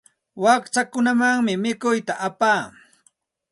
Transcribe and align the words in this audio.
Wakchakunamanmi 0.43 1.53
mikuyta 1.63 2.13
apaa. 2.27 2.63